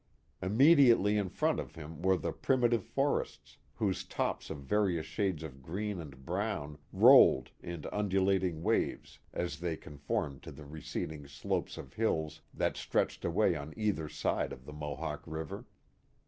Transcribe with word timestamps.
Immedi 0.41 0.87
ately 0.87 1.15
in 1.15 1.29
front 1.29 1.59
of 1.59 1.75
him 1.75 2.01
were 2.01 2.17
the 2.17 2.31
primitive 2.31 2.83
forests, 2.83 3.59
whose 3.75 4.03
tops 4.03 4.49
of 4.49 4.57
various 4.63 5.05
shades 5.05 5.43
of 5.43 5.61
green 5.61 6.01
and 6.01 6.25
brown 6.25 6.79
rolled 6.91 7.51
in 7.61 7.85
undulating 7.91 8.63
waves 8.63 9.19
as 9.31 9.59
they 9.59 9.77
conformed 9.77 10.41
to 10.41 10.51
the 10.51 10.65
receding 10.65 11.27
slopes 11.27 11.77
of 11.77 11.93
hills 11.93 12.41
that 12.51 12.77
stretched 12.77 13.23
away 13.23 13.55
on 13.55 13.75
either 13.77 14.09
side 14.09 14.51
of 14.51 14.65
the 14.65 14.73
Mohawk 14.73 15.21
River. 15.27 15.65